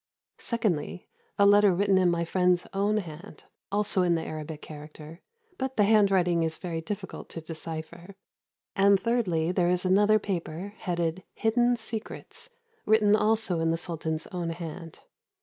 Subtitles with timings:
[0.39, 1.07] Secondly,
[1.37, 5.21] a letter written in my friend's own hand, also in the Arabic character,
[5.59, 8.15] but the handwriting is very difficult to decipher.
[8.75, 12.49] And thirdly there is another paper, headed "Hidden Secrets,"
[12.87, 15.01] written also in the Sultan's own hand.